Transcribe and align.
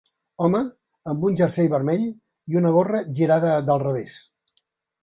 Home 0.45 0.61
amb 1.13 1.27
un 1.29 1.37
jersei 1.41 1.69
vermell 1.75 2.09
i 2.09 2.59
una 2.63 2.73
gorra 2.79 3.07
girada 3.21 3.57
del 3.71 3.85
revés. 3.87 4.19